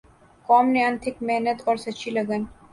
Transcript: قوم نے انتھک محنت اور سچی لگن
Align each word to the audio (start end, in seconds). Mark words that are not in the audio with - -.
قوم 0.49 0.65
نے 0.73 0.81
انتھک 0.85 1.15
محنت 1.27 1.57
اور 1.67 1.75
سچی 1.85 2.09
لگن 2.11 2.41